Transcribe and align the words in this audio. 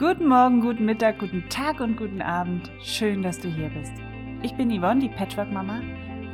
Guten 0.00 0.28
Morgen, 0.28 0.62
guten 0.62 0.86
Mittag, 0.86 1.18
guten 1.18 1.46
Tag 1.50 1.80
und 1.80 1.98
guten 1.98 2.22
Abend. 2.22 2.70
Schön, 2.82 3.22
dass 3.22 3.38
du 3.38 3.48
hier 3.48 3.68
bist. 3.68 3.92
Ich 4.42 4.54
bin 4.54 4.70
Yvonne, 4.70 4.98
die 4.98 5.10
Patchwork-Mama, 5.10 5.82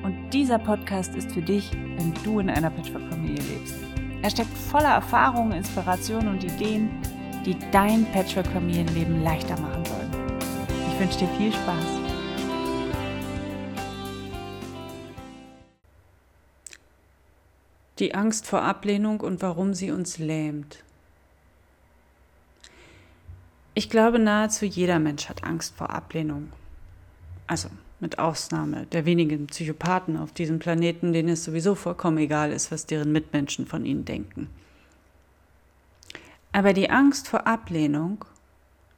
und 0.05 0.31
dieser 0.31 0.61
Podcast 0.61 1.17
ist 1.17 1.33
für 1.33 1.43
dich, 1.43 1.73
wenn 1.73 2.15
du 2.23 2.39
in 2.39 2.49
einer 2.49 2.71
Patchwork-Familie 2.71 3.43
lebst. 3.43 3.75
Er 4.23 4.31
steckt 4.31 4.57
voller 4.57 4.91
Erfahrungen, 4.91 5.51
Inspirationen 5.51 6.29
und 6.29 6.45
Ideen, 6.45 6.91
die 7.45 7.57
dein 7.73 8.07
Patchwork-Familienleben 8.13 9.25
leichter 9.25 9.61
machen 9.61 9.85
sollen. 9.85 10.13
Ich 10.93 11.01
wünsche 11.01 11.19
dir 11.19 11.29
viel 11.37 11.53
Spaß. 11.53 11.87
Die 17.99 18.15
Angst 18.15 18.47
vor 18.47 18.63
Ablehnung 18.63 19.19
und 19.23 19.43
warum 19.43 19.75
sie 19.75 19.91
uns 19.91 20.19
lähmt. 20.19 20.85
Ich 23.79 23.91
glaube, 23.91 24.19
nahezu 24.19 24.65
jeder 24.65 24.99
Mensch 24.99 25.29
hat 25.29 25.45
Angst 25.45 25.77
vor 25.77 25.91
Ablehnung. 25.91 26.51
Also 27.47 27.69
mit 28.01 28.19
Ausnahme 28.19 28.87
der 28.87 29.05
wenigen 29.05 29.49
Psychopathen 29.49 30.17
auf 30.17 30.33
diesem 30.33 30.59
Planeten, 30.59 31.13
denen 31.13 31.29
es 31.29 31.45
sowieso 31.45 31.75
vollkommen 31.75 32.17
egal 32.17 32.53
ist, 32.53 32.73
was 32.73 32.87
deren 32.87 33.13
Mitmenschen 33.13 33.67
von 33.67 33.85
ihnen 33.85 34.07
denken. 34.07 34.49
Aber 36.53 36.73
die 36.73 36.89
Angst 36.89 37.29
vor 37.29 37.47
Ablehnung 37.47 38.25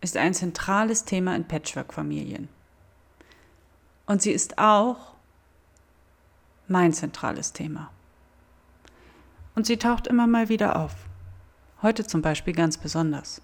ist 0.01 0.17
ein 0.17 0.33
zentrales 0.33 1.05
Thema 1.05 1.35
in 1.35 1.49
Patchwork-Familien. 1.49 2.49
Und 4.07 4.23
sie 4.23 4.31
ist 4.31 4.59
auch 4.59 5.15
mein 6.69 6.93
zentrales 6.93 7.53
Thema. 7.53 7.91
Und 9.57 9.67
sie 9.67 9.77
taucht 9.77 10.07
immer 10.07 10.29
mal 10.29 10.49
wieder 10.49 10.77
auf. 10.77 10.95
Heute 11.83 12.07
zum 12.07 12.23
Beispiel 12.23 12.55
ganz 12.55 12.77
besonders 12.77 13.43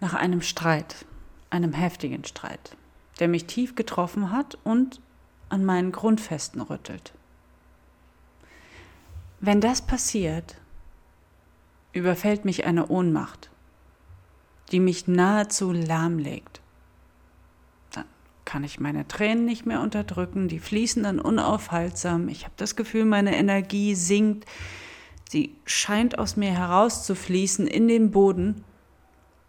nach 0.00 0.14
einem 0.14 0.42
Streit, 0.42 1.06
einem 1.50 1.72
heftigen 1.72 2.24
Streit, 2.24 2.76
der 3.20 3.28
mich 3.28 3.46
tief 3.46 3.74
getroffen 3.74 4.30
hat 4.30 4.58
und 4.64 5.00
an 5.48 5.64
meinen 5.64 5.92
Grundfesten 5.92 6.60
rüttelt. 6.60 7.12
Wenn 9.40 9.60
das 9.60 9.82
passiert, 9.82 10.56
überfällt 11.92 12.44
mich 12.44 12.66
eine 12.66 12.88
Ohnmacht, 12.88 13.50
die 14.72 14.80
mich 14.80 15.08
nahezu 15.08 15.72
lahmlegt. 15.72 16.60
Dann 17.92 18.04
kann 18.44 18.64
ich 18.64 18.80
meine 18.80 19.06
Tränen 19.08 19.44
nicht 19.44 19.64
mehr 19.64 19.80
unterdrücken, 19.80 20.48
die 20.48 20.58
fließen 20.58 21.02
dann 21.04 21.20
unaufhaltsam. 21.20 22.28
Ich 22.28 22.44
habe 22.44 22.54
das 22.56 22.76
Gefühl, 22.76 23.04
meine 23.04 23.36
Energie 23.36 23.94
sinkt, 23.94 24.46
sie 25.28 25.56
scheint 25.64 26.18
aus 26.18 26.36
mir 26.36 26.50
herauszufließen 26.50 27.66
in 27.66 27.88
den 27.88 28.10
Boden 28.10 28.64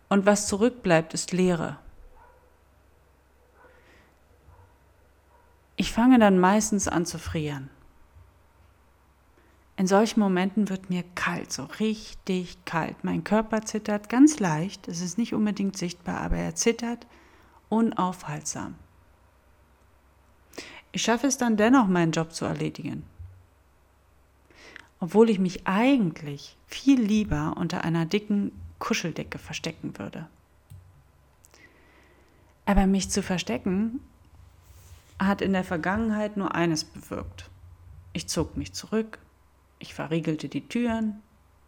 und 0.09 0.25
was 0.25 0.47
zurückbleibt, 0.47 1.13
ist 1.13 1.31
Leere. 1.31 1.77
Ich 5.75 5.93
fange 5.93 6.19
dann 6.19 6.39
meistens 6.39 6.87
an 6.87 7.05
zu 7.05 7.17
frieren. 7.19 7.69
In 9.77 9.87
solchen 9.87 10.19
Momenten 10.19 10.67
wird 10.67 10.89
mir 10.89 11.03
kalt, 11.15 11.53
so 11.53 11.63
richtig 11.79 12.65
kalt. 12.65 13.05
Mein 13.05 13.23
Körper 13.23 13.61
zittert 13.61 14.09
ganz 14.09 14.39
leicht, 14.39 14.89
es 14.89 14.99
ist 14.99 15.17
nicht 15.17 15.33
unbedingt 15.33 15.77
sichtbar, 15.77 16.19
aber 16.19 16.35
er 16.35 16.53
zittert 16.53 17.07
unaufhaltsam. 17.69 18.75
Ich 20.91 21.03
schaffe 21.03 21.27
es 21.27 21.37
dann 21.37 21.55
dennoch, 21.55 21.87
meinen 21.87 22.11
Job 22.11 22.33
zu 22.33 22.43
erledigen. 22.43 23.05
Obwohl 24.99 25.29
ich 25.29 25.39
mich 25.39 25.65
eigentlich 25.65 26.57
viel 26.67 26.99
lieber 26.99 27.55
unter 27.55 27.85
einer 27.85 28.05
dicken 28.05 28.51
Kuscheldecke 28.79 29.37
verstecken 29.37 29.97
würde. 29.97 30.27
Aber 32.65 32.87
mich 32.87 33.09
zu 33.09 33.21
verstecken 33.21 33.99
hat 35.19 35.41
in 35.41 35.53
der 35.53 35.63
Vergangenheit 35.63 36.37
nur 36.37 36.55
eines 36.55 36.83
bewirkt. 36.83 37.49
Ich 38.13 38.27
zog 38.27 38.57
mich 38.57 38.73
zurück, 38.73 39.19
ich 39.79 39.93
verriegelte 39.93 40.49
die 40.49 40.67
Türen, 40.67 41.21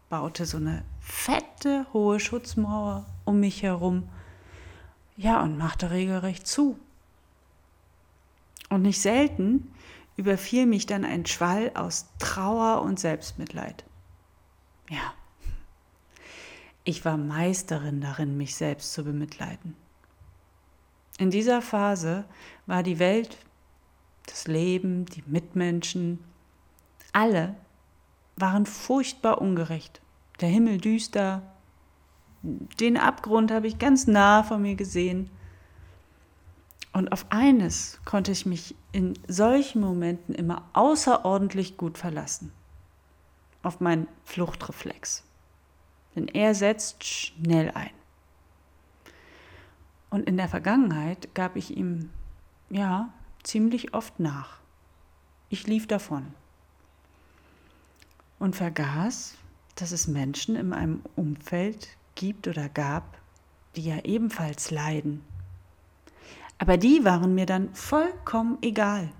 baute 0.08 0.46
so 0.46 0.56
eine 0.56 0.84
fette, 1.00 1.86
hohe 1.92 2.20
Schutzmauer 2.20 3.06
um 3.24 3.40
mich 3.40 3.62
herum, 3.62 4.08
ja, 5.16 5.42
und 5.42 5.58
machte 5.58 5.90
regelrecht 5.90 6.46
zu. 6.46 6.78
Und 8.70 8.82
nicht 8.82 9.00
selten 9.00 9.72
überfiel 10.16 10.66
mich 10.66 10.86
dann 10.86 11.04
ein 11.04 11.26
Schwall 11.26 11.70
aus 11.74 12.06
Trauer 12.18 12.82
und 12.82 12.98
Selbstmitleid. 12.98 13.84
Ja, 14.88 15.14
ich 16.84 17.04
war 17.04 17.16
Meisterin 17.16 18.00
darin, 18.00 18.36
mich 18.36 18.56
selbst 18.56 18.92
zu 18.92 19.04
bemitleiden. 19.04 19.76
In 21.18 21.30
dieser 21.30 21.62
Phase 21.62 22.24
war 22.66 22.82
die 22.82 22.98
Welt, 22.98 23.38
das 24.26 24.46
Leben, 24.46 25.06
die 25.06 25.22
Mitmenschen, 25.26 26.18
alle 27.12 27.54
waren 28.36 28.66
furchtbar 28.66 29.40
ungerecht. 29.40 30.00
Der 30.40 30.48
Himmel 30.48 30.78
düster, 30.78 31.42
den 32.42 32.96
Abgrund 32.96 33.52
habe 33.52 33.68
ich 33.68 33.78
ganz 33.78 34.06
nah 34.06 34.42
vor 34.42 34.58
mir 34.58 34.74
gesehen. 34.74 35.30
Und 36.92 37.12
auf 37.12 37.26
eines 37.30 38.00
konnte 38.04 38.32
ich 38.32 38.44
mich 38.44 38.74
in 38.90 39.14
solchen 39.28 39.80
Momenten 39.80 40.34
immer 40.34 40.68
außerordentlich 40.72 41.76
gut 41.76 41.98
verlassen. 41.98 42.52
Auf 43.62 43.80
meinen 43.80 44.08
Fluchtreflex 44.24 45.22
denn 46.14 46.28
er 46.28 46.54
setzt 46.54 47.04
schnell 47.04 47.70
ein. 47.70 47.90
Und 50.10 50.28
in 50.28 50.36
der 50.36 50.48
Vergangenheit 50.48 51.34
gab 51.34 51.56
ich 51.56 51.76
ihm, 51.76 52.10
ja, 52.68 53.12
ziemlich 53.42 53.94
oft 53.94 54.20
nach. 54.20 54.58
Ich 55.48 55.66
lief 55.66 55.86
davon 55.86 56.34
und 58.38 58.56
vergaß, 58.56 59.34
dass 59.76 59.92
es 59.92 60.08
Menschen 60.08 60.56
in 60.56 60.68
meinem 60.68 61.00
Umfeld 61.16 61.88
gibt 62.14 62.48
oder 62.48 62.68
gab, 62.68 63.18
die 63.76 63.84
ja 63.84 64.04
ebenfalls 64.04 64.70
leiden. 64.70 65.24
Aber 66.58 66.76
die 66.76 67.04
waren 67.04 67.34
mir 67.34 67.46
dann 67.46 67.74
vollkommen 67.74 68.58
egal. 68.62 69.10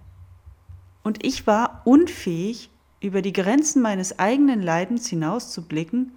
Und 1.02 1.24
ich 1.24 1.46
war 1.46 1.82
unfähig, 1.84 2.70
über 3.00 3.20
die 3.20 3.32
Grenzen 3.32 3.82
meines 3.82 4.18
eigenen 4.18 4.62
Leidens 4.62 5.08
hinauszublicken 5.08 6.12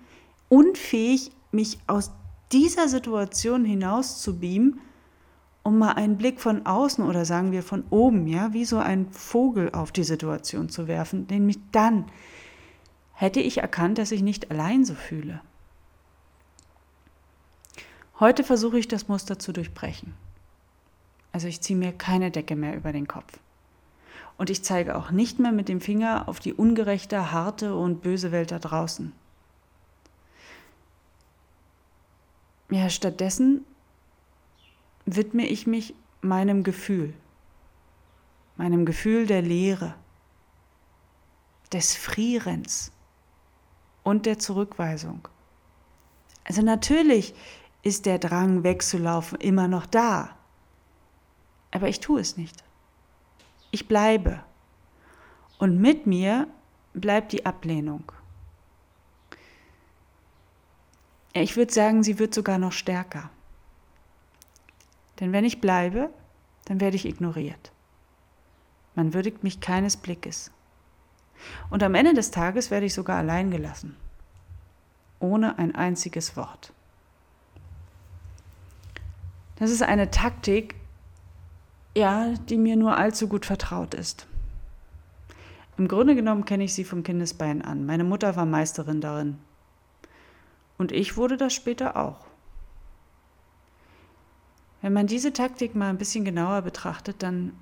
unfähig, 0.50 1.32
mich 1.52 1.80
aus 1.88 2.12
dieser 2.52 2.88
Situation 2.88 3.66
hinaus 3.66 4.22
zu 4.22 4.40
beamen, 4.40 4.80
um 5.64 5.80
mal 5.80 5.94
einen 5.94 6.18
Blick 6.18 6.40
von 6.40 6.66
außen 6.66 7.04
oder 7.04 7.26
sagen 7.26 7.52
wir 7.52 7.64
von 7.64 7.84
oben, 7.90 8.28
ja, 8.28 8.54
wie 8.54 8.66
so 8.66 8.78
ein 8.78 9.12
Vogel 9.12 9.72
auf 9.72 9.92
die 9.92 10.04
Situation 10.04 10.70
zu 10.70 10.88
werfen, 10.88 11.26
nämlich 11.30 11.58
dann 11.72 12.06
hätte 13.14 13.40
ich 13.40 13.58
erkannt, 13.58 13.98
dass 13.98 14.12
ich 14.12 14.22
nicht 14.22 14.52
allein 14.52 14.86
so 14.86 14.94
fühle. 14.94 15.42
Heute 18.20 18.44
versuche 18.44 18.78
ich 18.78 18.88
das 18.88 19.08
Muster 19.08 19.40
zu 19.40 19.52
durchbrechen. 19.54 20.14
Also 21.32 21.48
ich 21.48 21.62
ziehe 21.62 21.78
mir 21.78 21.92
keine 21.92 22.32
Decke 22.32 22.56
mehr 22.56 22.76
über 22.76 22.94
den 22.94 23.08
Kopf. 23.08 23.40
Und 24.38 24.50
ich 24.50 24.64
zeige 24.64 24.96
auch 24.96 25.12
nicht 25.12 25.40
mehr 25.40 25.52
mit 25.52 25.68
dem 25.68 25.82
Finger 25.82 26.28
auf 26.28 26.40
die 26.40 26.54
ungerechte, 26.54 27.32
harte 27.32 27.76
und 27.76 28.02
böse 28.02 28.32
Welt 28.32 28.52
da 28.52 28.60
draußen. 28.60 29.14
Ja, 32.70 32.90
stattdessen 32.90 33.66
widme 35.06 35.46
ich 35.46 35.68
mich 35.68 35.94
meinem 36.22 36.64
Gefühl, 36.64 37.14
meinem 38.58 38.86
Gefühl 38.86 39.28
der 39.28 39.42
Leere, 39.42 39.96
des 41.72 41.96
Frierens 41.96 42.92
und 44.04 44.26
der 44.26 44.40
Zurückweisung. 44.40 45.28
Also 46.44 46.62
natürlich 46.62 47.34
ist 47.84 48.06
der 48.06 48.18
Drang 48.18 48.64
wegzulaufen 48.64 49.40
immer 49.40 49.68
noch 49.68 49.86
da, 49.86 50.36
aber 51.72 51.88
ich 51.88 52.00
tue 52.00 52.22
es 52.22 52.38
nicht. 52.38 52.64
Ich 53.72 53.88
bleibe. 53.88 54.44
Und 55.60 55.80
mit 55.80 56.08
mir 56.08 56.48
bleibt 56.94 57.32
die 57.32 57.46
Ablehnung. 57.46 58.12
Ich 61.38 61.58
würde 61.58 61.74
sagen, 61.74 62.02
sie 62.02 62.18
wird 62.18 62.34
sogar 62.34 62.58
noch 62.58 62.72
stärker. 62.72 63.30
Denn 65.20 65.34
wenn 65.34 65.44
ich 65.44 65.60
bleibe, 65.60 66.10
dann 66.64 66.80
werde 66.80 66.96
ich 66.96 67.06
ignoriert. 67.06 67.74
Man 68.96 69.14
würdigt 69.14 69.44
mich 69.44 69.60
keines 69.60 69.98
Blickes. 69.98 70.50
Und 71.70 71.84
am 71.84 71.94
Ende 71.94 72.14
des 72.14 72.32
Tages 72.32 72.72
werde 72.72 72.86
ich 72.86 72.94
sogar 72.94 73.18
allein 73.18 73.52
gelassen. 73.52 73.98
Ohne 75.20 75.60
ein 75.60 75.76
einziges 75.76 76.38
Wort. 76.38 76.72
Das 79.58 79.72
ist 79.72 79.84
eine 79.84 80.12
Taktik, 80.12 80.76
ja, 81.98 82.34
die 82.48 82.58
mir 82.58 82.78
nur 82.78 82.98
allzu 82.98 83.28
gut 83.28 83.46
vertraut 83.46 83.94
ist. 83.94 84.26
Im 85.78 85.90
Grunde 85.90 86.16
genommen 86.16 86.46
kenne 86.46 86.64
ich 86.64 86.74
sie 86.74 86.86
vom 86.86 87.04
Kindesbein 87.04 87.62
an. 87.62 87.86
Meine 87.86 88.06
Mutter 88.06 88.38
war 88.38 88.46
Meisterin 88.46 89.02
darin, 89.02 89.38
Und 90.78 90.92
ich 90.92 91.18
wurde 91.18 91.38
das 91.38 91.54
später 91.54 91.96
auch. 91.96 92.26
Wenn 94.82 94.94
man 94.94 95.08
diese 95.08 95.34
Taktik 95.34 95.74
mal 95.74 95.90
ein 95.90 95.98
bisschen 95.98 96.26
genauer 96.26 96.62
betrachtet, 96.62 97.24
dann 97.24 97.54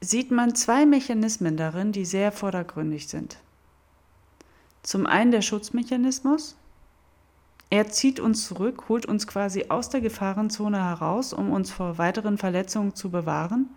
sieht 0.00 0.30
man 0.30 0.54
zwei 0.54 0.86
Mechanismen 0.86 1.56
darin, 1.56 1.92
die 1.92 2.04
sehr 2.04 2.32
vordergründig 2.32 3.08
sind. 3.08 3.38
Zum 4.82 5.06
einen 5.06 5.30
der 5.30 5.42
Schutzmechanismus. 5.42 6.56
Er 7.70 7.88
zieht 7.88 8.18
uns 8.18 8.46
zurück, 8.46 8.88
holt 8.88 9.06
uns 9.06 9.26
quasi 9.26 9.66
aus 9.68 9.90
der 9.90 10.00
Gefahrenzone 10.00 10.82
heraus, 10.82 11.32
um 11.32 11.52
uns 11.52 11.70
vor 11.70 11.98
weiteren 11.98 12.38
Verletzungen 12.38 12.94
zu 12.94 13.10
bewahren. 13.10 13.68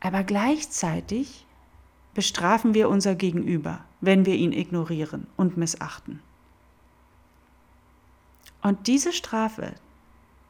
Aber 0.00 0.24
gleichzeitig 0.24 1.45
bestrafen 2.16 2.72
wir 2.72 2.88
unser 2.88 3.14
Gegenüber, 3.14 3.84
wenn 4.00 4.24
wir 4.24 4.36
ihn 4.36 4.52
ignorieren 4.52 5.26
und 5.36 5.58
missachten. 5.58 6.20
Und 8.62 8.86
diese 8.86 9.12
Strafe, 9.12 9.74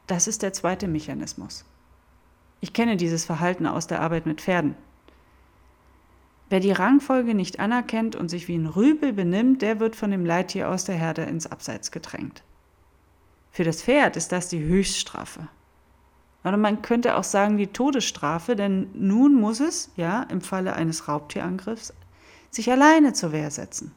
das 0.07 0.27
ist 0.27 0.43
der 0.43 0.53
zweite 0.53 0.87
Mechanismus. 0.87 1.65
Ich 2.61 2.71
kenne 2.71 2.95
dieses 2.95 3.25
Verhalten 3.25 3.67
aus 3.67 3.85
der 3.85 3.99
Arbeit 3.99 4.25
mit 4.25 4.39
Pferden. 4.39 4.75
Wer 6.49 6.61
die 6.61 6.71
Rangfolge 6.71 7.35
nicht 7.35 7.59
anerkennt 7.59 8.15
und 8.15 8.29
sich 8.29 8.47
wie 8.47 8.55
ein 8.55 8.67
Rübel 8.67 9.11
benimmt, 9.11 9.61
der 9.61 9.81
wird 9.81 9.97
von 9.97 10.09
dem 10.09 10.25
Leittier 10.25 10.69
aus 10.69 10.85
der 10.85 10.95
Herde 10.95 11.23
ins 11.23 11.47
Abseits 11.47 11.91
gedrängt. 11.91 12.43
Für 13.51 13.65
das 13.65 13.83
Pferd 13.83 14.15
ist 14.15 14.31
das 14.31 14.47
die 14.47 14.63
Höchststrafe. 14.63 15.49
Oder 16.47 16.57
man 16.57 16.81
könnte 16.81 17.15
auch 17.15 17.23
sagen 17.23 17.57
die 17.57 17.67
Todesstrafe, 17.67 18.55
denn 18.55 18.89
nun 18.93 19.33
muss 19.33 19.59
es, 19.59 19.91
ja, 19.95 20.23
im 20.23 20.41
Falle 20.41 20.73
eines 20.73 21.07
Raubtierangriffs, 21.07 21.93
sich 22.49 22.71
alleine 22.71 23.13
zur 23.13 23.31
Wehr 23.31 23.51
setzen. 23.51 23.91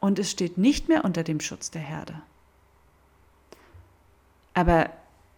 Und 0.00 0.18
es 0.18 0.30
steht 0.30 0.58
nicht 0.58 0.88
mehr 0.88 1.04
unter 1.04 1.22
dem 1.22 1.40
Schutz 1.40 1.70
der 1.70 1.82
Herde. 1.82 2.20
Aber 4.54 4.90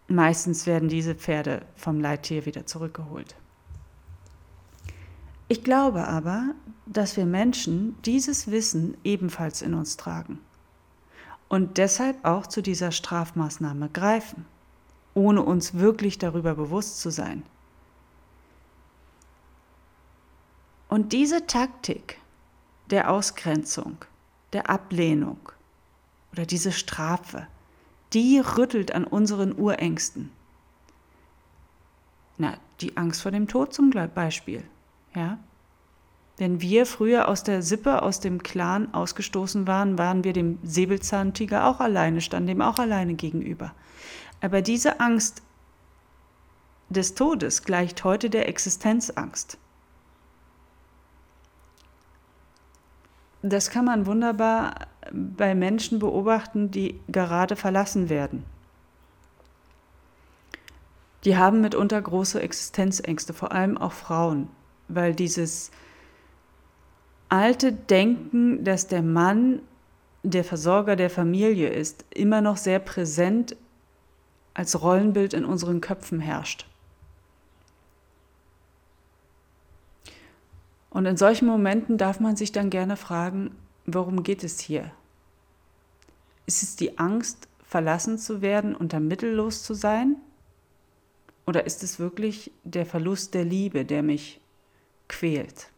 meistens 0.07 0.65
werden 0.65 0.89
diese 0.89 1.13
Pferde 1.13 1.61
vom 1.75 2.01
Leittier 2.01 2.45
wieder 2.45 2.65
zurückgeholt. 2.65 3.35
Ich 5.47 5.63
glaube 5.63 6.07
aber, 6.07 6.55
dass 6.87 7.15
wir 7.15 7.25
Menschen 7.25 7.95
dieses 8.03 8.49
Wissen 8.49 8.97
ebenfalls 9.03 9.61
in 9.61 9.75
uns 9.75 9.95
tragen 9.97 10.39
und 11.47 11.77
deshalb 11.77 12.25
auch 12.25 12.47
zu 12.47 12.61
dieser 12.61 12.91
Strafmaßnahme 12.91 13.89
greifen, 13.89 14.45
ohne 15.15 15.41
uns 15.41 15.73
wirklich 15.73 16.19
darüber 16.19 16.53
bewusst 16.53 16.99
zu 16.99 17.09
sein. 17.09 17.43
Und 20.87 21.13
diese 21.13 21.47
Taktik 21.47 22.19
der 22.91 23.09
Ausgrenzung, 23.09 23.97
der 24.53 24.69
Ablehnung 24.69 25.39
oder 26.31 26.45
diese 26.45 26.71
Strafe, 26.71 27.47
die 28.13 28.39
rüttelt 28.39 28.93
an 28.93 29.03
unseren 29.03 29.57
Urängsten. 29.57 30.31
Na, 32.37 32.57
die 32.81 32.95
Angst 32.97 33.21
vor 33.21 33.31
dem 33.31 33.47
Tod 33.47 33.73
zum 33.73 33.89
Beispiel, 33.89 34.63
ja. 35.15 35.39
Wenn 36.37 36.59
wir 36.59 36.85
früher 36.85 37.29
aus 37.29 37.43
der 37.43 37.61
Sippe, 37.61 38.01
aus 38.01 38.19
dem 38.19 38.43
Clan 38.43 38.93
ausgestoßen 38.93 39.67
waren, 39.67 39.97
waren 39.97 40.25
wir 40.25 40.33
dem 40.33 40.59
Säbelzahntiger 40.63 41.65
auch 41.65 41.79
alleine, 41.79 42.19
standen 42.19 42.47
dem 42.47 42.61
auch 42.61 42.77
alleine 42.77 43.13
gegenüber. 43.13 43.73
Aber 44.41 44.61
diese 44.61 44.99
Angst 44.99 45.41
des 46.89 47.15
Todes 47.15 47.63
gleicht 47.63 48.03
heute 48.03 48.29
der 48.29 48.47
Existenzangst. 48.47 49.57
Das 53.41 53.69
kann 53.69 53.85
man 53.85 54.05
wunderbar 54.05 54.87
bei 55.11 55.53
Menschen 55.53 55.99
beobachten, 55.99 56.71
die 56.71 56.99
gerade 57.07 57.55
verlassen 57.55 58.09
werden. 58.09 58.43
Die 61.23 61.37
haben 61.37 61.61
mitunter 61.61 62.01
große 62.01 62.39
Existenzängste, 62.39 63.33
vor 63.33 63.51
allem 63.51 63.77
auch 63.77 63.93
Frauen, 63.93 64.47
weil 64.87 65.15
dieses 65.15 65.71
alte 67.29 67.71
Denken, 67.71 68.63
dass 68.63 68.87
der 68.87 69.01
Mann 69.01 69.61
der 70.23 70.43
Versorger 70.43 70.95
der 70.95 71.09
Familie 71.09 71.69
ist, 71.69 72.05
immer 72.11 72.41
noch 72.41 72.57
sehr 72.57 72.79
präsent 72.79 73.55
als 74.55 74.81
Rollenbild 74.81 75.35
in 75.35 75.45
unseren 75.45 75.81
Köpfen 75.81 76.19
herrscht. 76.19 76.65
Und 80.89 81.05
in 81.05 81.17
solchen 81.17 81.45
Momenten 81.45 81.97
darf 81.97 82.19
man 82.21 82.37
sich 82.37 82.53
dann 82.53 82.69
gerne 82.69 82.95
fragen, 82.95 83.53
worum 83.85 84.23
geht 84.23 84.43
es 84.43 84.59
hier? 84.59 84.91
Ist 86.45 86.63
es 86.63 86.77
die 86.77 86.97
Angst, 86.97 87.49
verlassen 87.63 88.17
zu 88.17 88.41
werden 88.41 88.73
und 88.73 88.93
dann 88.93 89.07
mittellos 89.07 89.61
zu 89.63 89.73
sein? 89.73 90.15
Oder 91.45 91.65
ist 91.65 91.83
es 91.83 91.99
wirklich 91.99 92.51
der 92.63 92.85
Verlust 92.85 93.33
der 93.33 93.43
Liebe, 93.43 93.83
der 93.83 94.03
mich 94.03 94.39
quält? 95.09 95.69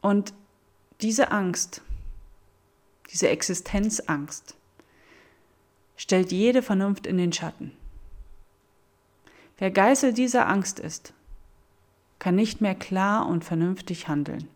Und 0.00 0.32
diese 1.02 1.30
Angst, 1.30 1.82
diese 3.10 3.28
Existenzangst, 3.28 4.57
stellt 5.98 6.32
jede 6.32 6.62
Vernunft 6.62 7.06
in 7.06 7.18
den 7.18 7.32
Schatten. 7.34 7.72
Wer 9.58 9.70
Geißel 9.70 10.14
dieser 10.14 10.48
Angst 10.48 10.78
ist, 10.78 11.12
kann 12.20 12.36
nicht 12.36 12.60
mehr 12.60 12.76
klar 12.76 13.26
und 13.26 13.44
vernünftig 13.44 14.08
handeln. 14.08 14.48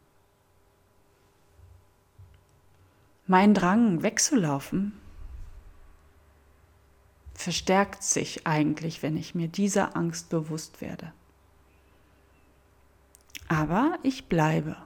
Mein 3.26 3.54
Drang 3.54 4.02
wegzulaufen 4.02 4.94
verstärkt 7.34 8.04
sich 8.04 8.46
eigentlich, 8.46 9.02
wenn 9.02 9.16
ich 9.16 9.34
mir 9.34 9.48
dieser 9.48 9.96
Angst 9.96 10.28
bewusst 10.30 10.80
werde. 10.80 11.12
Aber 13.48 13.98
ich 14.02 14.26
bleibe. 14.26 14.76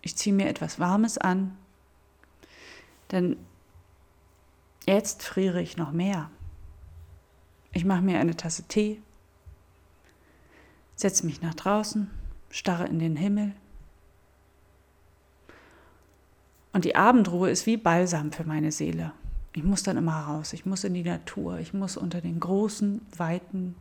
Ich 0.00 0.16
ziehe 0.16 0.34
mir 0.34 0.48
etwas 0.48 0.78
Warmes 0.78 1.18
an, 1.18 1.56
denn 3.10 3.36
jetzt 4.86 5.22
friere 5.22 5.60
ich 5.60 5.76
noch 5.76 5.92
mehr. 5.92 6.30
Ich 7.72 7.84
mache 7.84 8.02
mir 8.02 8.18
eine 8.18 8.36
Tasse 8.36 8.64
Tee, 8.64 9.00
setze 10.94 11.24
mich 11.24 11.40
nach 11.40 11.54
draußen, 11.54 12.10
starre 12.50 12.86
in 12.86 12.98
den 12.98 13.16
Himmel 13.16 13.54
Und 16.72 16.84
die 16.84 16.96
Abendruhe 16.96 17.50
ist 17.50 17.66
wie 17.66 17.76
Balsam 17.76 18.32
für 18.32 18.44
meine 18.44 18.72
Seele. 18.72 19.12
Ich 19.54 19.62
muss 19.62 19.82
dann 19.82 19.98
immer 19.98 20.16
raus, 20.16 20.54
ich 20.54 20.64
muss 20.64 20.84
in 20.84 20.94
die 20.94 21.02
Natur, 21.02 21.58
ich 21.58 21.74
muss 21.74 21.98
unter 21.98 22.22
den 22.22 22.40
großen, 22.40 23.02
weiten 23.16 23.74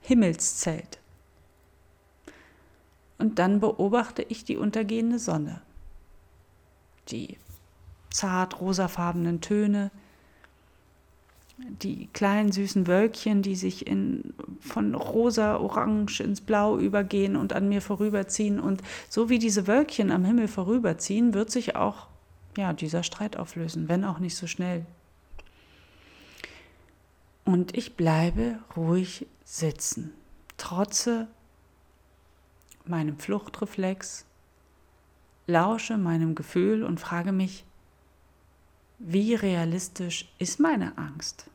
Himmelszelt. 0.00 0.98
Und 3.18 3.38
dann 3.38 3.60
beobachte 3.60 4.22
ich 4.22 4.44
die 4.44 4.56
untergehende 4.56 5.18
Sonne. 5.18 5.60
Die 7.08 7.36
zart 8.10 8.60
rosafarbenen 8.60 9.40
Töne, 9.40 9.90
die 11.82 12.08
kleinen 12.12 12.52
süßen 12.52 12.86
Wölkchen, 12.86 13.42
die 13.42 13.54
sich 13.54 13.86
in, 13.86 14.34
von 14.60 14.94
rosa, 14.94 15.56
orange 15.58 16.20
ins 16.20 16.40
Blau 16.40 16.78
übergehen 16.78 17.36
und 17.36 17.52
an 17.52 17.68
mir 17.68 17.82
vorüberziehen. 17.82 18.58
Und 18.58 18.82
so 19.08 19.28
wie 19.28 19.38
diese 19.38 19.66
Wölkchen 19.66 20.10
am 20.10 20.24
Himmel 20.24 20.48
vorüberziehen, 20.48 21.34
wird 21.34 21.50
sich 21.50 21.76
auch 21.76 22.06
ja, 22.56 22.72
dieser 22.72 23.02
Streit 23.02 23.36
auflösen, 23.36 23.88
wenn 23.88 24.04
auch 24.04 24.18
nicht 24.18 24.36
so 24.36 24.46
schnell. 24.46 24.86
Und 27.44 27.76
ich 27.76 27.96
bleibe 27.96 28.58
ruhig 28.76 29.26
sitzen, 29.44 30.12
trotze 30.56 31.26
meinem 32.84 33.18
Fluchtreflex, 33.18 34.24
lausche 35.46 35.96
meinem 35.96 36.34
Gefühl 36.34 36.84
und 36.84 37.00
frage 37.00 37.32
mich, 37.32 37.64
wie 39.02 39.34
realistisch 39.34 40.30
ist 40.38 40.60
meine 40.60 40.98
Angst? 40.98 41.46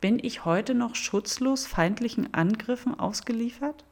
Bin 0.00 0.20
ich 0.22 0.44
heute 0.44 0.72
noch 0.72 0.94
schutzlos 0.94 1.66
feindlichen 1.66 2.32
Angriffen 2.32 2.98
ausgeliefert, 2.98 3.84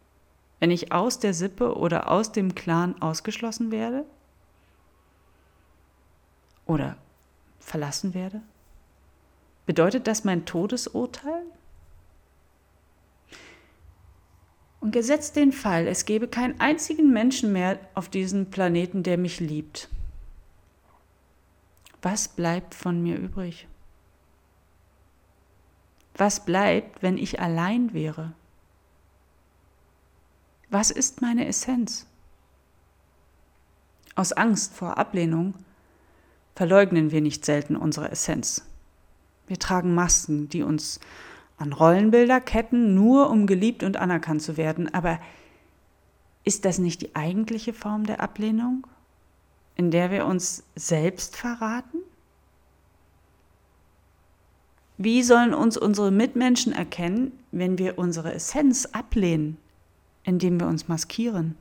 wenn 0.60 0.70
ich 0.70 0.92
aus 0.92 1.18
der 1.18 1.34
Sippe 1.34 1.76
oder 1.76 2.10
aus 2.10 2.30
dem 2.30 2.54
Clan 2.54 3.02
ausgeschlossen 3.02 3.72
werde? 3.72 4.04
Oder 6.66 6.96
verlassen 7.58 8.14
werde? 8.14 8.40
Bedeutet 9.66 10.06
das 10.06 10.22
mein 10.22 10.46
Todesurteil? 10.46 11.42
Und 14.80 14.92
gesetzt 14.92 15.34
den 15.34 15.50
Fall, 15.50 15.88
es 15.88 16.04
gäbe 16.04 16.28
keinen 16.28 16.60
einzigen 16.60 17.12
Menschen 17.12 17.52
mehr 17.52 17.80
auf 17.94 18.08
diesem 18.08 18.50
Planeten, 18.50 19.02
der 19.02 19.18
mich 19.18 19.40
liebt 19.40 19.88
was 22.04 22.28
bleibt 22.28 22.74
von 22.74 23.02
mir 23.02 23.16
übrig? 23.16 23.66
Was 26.16 26.44
bleibt, 26.44 27.02
wenn 27.02 27.18
ich 27.18 27.40
allein 27.40 27.92
wäre? 27.92 28.32
Was 30.70 30.90
ist 30.90 31.22
meine 31.22 31.46
Essenz? 31.46 32.06
Aus 34.14 34.32
Angst 34.32 34.74
vor 34.74 34.98
Ablehnung 34.98 35.54
verleugnen 36.54 37.10
wir 37.10 37.20
nicht 37.20 37.44
selten 37.44 37.74
unsere 37.74 38.10
Essenz. 38.10 38.64
Wir 39.46 39.58
tragen 39.58 39.94
Masken, 39.94 40.48
die 40.48 40.62
uns 40.62 41.00
an 41.56 41.72
Rollenbilder 41.72 42.40
ketten, 42.40 42.94
nur 42.94 43.30
um 43.30 43.46
geliebt 43.46 43.82
und 43.82 43.96
anerkannt 43.96 44.42
zu 44.42 44.56
werden. 44.56 44.92
Aber 44.92 45.18
ist 46.44 46.64
das 46.64 46.78
nicht 46.78 47.02
die 47.02 47.16
eigentliche 47.16 47.72
Form 47.72 48.04
der 48.04 48.20
Ablehnung, 48.20 48.86
in 49.76 49.90
der 49.90 50.10
wir 50.10 50.26
uns 50.26 50.64
selbst 50.74 51.36
verraten? 51.36 51.98
Wie 54.96 55.22
sollen 55.22 55.54
uns 55.54 55.76
unsere 55.76 56.10
Mitmenschen 56.10 56.72
erkennen, 56.72 57.32
wenn 57.50 57.78
wir 57.78 57.98
unsere 57.98 58.32
Essenz 58.32 58.86
ablehnen, 58.86 59.58
indem 60.22 60.60
wir 60.60 60.68
uns 60.68 60.86
maskieren? 60.86 61.56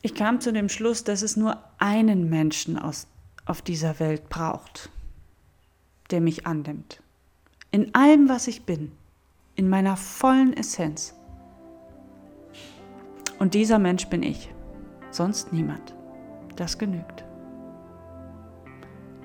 Ich 0.00 0.14
kam 0.14 0.40
zu 0.40 0.52
dem 0.52 0.68
Schluss, 0.68 1.02
dass 1.02 1.22
es 1.22 1.36
nur 1.36 1.58
einen 1.78 2.30
Menschen 2.30 2.78
aus, 2.78 3.08
auf 3.44 3.60
dieser 3.60 3.98
Welt 3.98 4.28
braucht, 4.28 4.88
der 6.12 6.20
mich 6.20 6.46
annimmt. 6.46 7.02
In 7.72 7.92
allem, 7.92 8.28
was 8.28 8.46
ich 8.46 8.62
bin, 8.62 8.92
in 9.56 9.68
meiner 9.68 9.96
vollen 9.96 10.56
Essenz. 10.56 11.15
Und 13.38 13.54
dieser 13.54 13.78
Mensch 13.78 14.06
bin 14.08 14.22
ich, 14.22 14.52
sonst 15.10 15.52
niemand. 15.52 15.94
Das 16.56 16.78
genügt. 16.78 17.24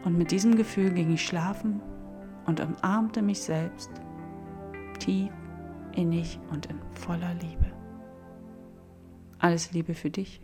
Und 0.03 0.17
mit 0.17 0.31
diesem 0.31 0.55
Gefühl 0.55 0.91
ging 0.91 1.13
ich 1.13 1.25
schlafen 1.25 1.81
und 2.45 2.59
umarmte 2.59 3.21
mich 3.21 3.41
selbst 3.41 3.89
tief, 4.99 5.31
innig 5.93 6.39
und 6.51 6.65
in 6.65 6.79
voller 6.91 7.33
Liebe. 7.35 7.71
Alles 9.39 9.71
Liebe 9.71 9.93
für 9.93 10.09
dich. 10.09 10.41